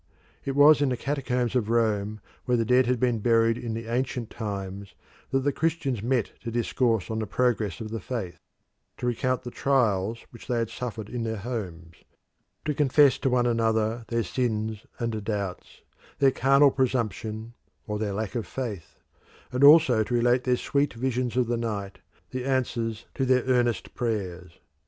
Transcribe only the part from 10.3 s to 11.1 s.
which they suffered